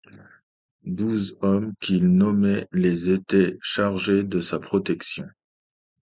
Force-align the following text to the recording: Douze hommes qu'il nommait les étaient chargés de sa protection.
Douze 0.83 1.37
hommes 1.41 1.73
qu'il 1.79 2.07
nommait 2.07 2.67
les 2.71 3.11
étaient 3.11 3.59
chargés 3.61 4.23
de 4.23 4.39
sa 4.41 4.57
protection. 4.57 5.27